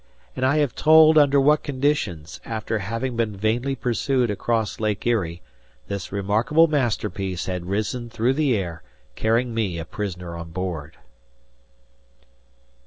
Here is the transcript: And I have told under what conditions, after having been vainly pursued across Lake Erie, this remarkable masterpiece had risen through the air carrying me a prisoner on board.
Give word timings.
And 0.35 0.43
I 0.43 0.57
have 0.57 0.73
told 0.73 1.15
under 1.19 1.39
what 1.39 1.61
conditions, 1.61 2.41
after 2.43 2.79
having 2.79 3.15
been 3.15 3.37
vainly 3.37 3.75
pursued 3.75 4.31
across 4.31 4.79
Lake 4.79 5.05
Erie, 5.05 5.43
this 5.89 6.11
remarkable 6.11 6.65
masterpiece 6.65 7.45
had 7.45 7.67
risen 7.67 8.09
through 8.09 8.33
the 8.33 8.57
air 8.57 8.81
carrying 9.15 9.53
me 9.53 9.77
a 9.77 9.85
prisoner 9.85 10.35
on 10.35 10.49
board. 10.49 10.97